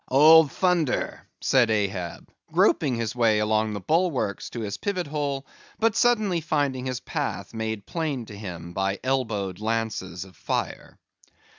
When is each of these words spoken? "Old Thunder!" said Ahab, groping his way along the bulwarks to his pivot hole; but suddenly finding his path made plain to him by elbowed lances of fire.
"Old 0.07 0.51
Thunder!" 0.51 1.27
said 1.41 1.69
Ahab, 1.69 2.27
groping 2.51 2.95
his 2.95 3.15
way 3.15 3.37
along 3.37 3.73
the 3.73 3.79
bulwarks 3.79 4.49
to 4.49 4.61
his 4.61 4.77
pivot 4.77 5.05
hole; 5.05 5.45
but 5.77 5.95
suddenly 5.95 6.41
finding 6.41 6.87
his 6.87 7.01
path 7.01 7.53
made 7.53 7.85
plain 7.85 8.25
to 8.25 8.35
him 8.35 8.73
by 8.73 8.99
elbowed 9.03 9.59
lances 9.59 10.25
of 10.25 10.35
fire. 10.35 10.97